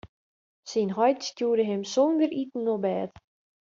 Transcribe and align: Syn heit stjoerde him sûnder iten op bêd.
Syn 0.69 0.89
heit 0.97 1.19
stjoerde 1.27 1.63
him 1.71 1.83
sûnder 1.93 2.31
iten 2.41 2.71
op 2.73 2.79
bêd. 2.83 3.11